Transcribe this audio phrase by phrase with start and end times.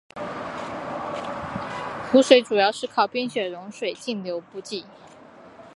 [2.11, 4.83] 湖水主要靠冰雪融水径流补给。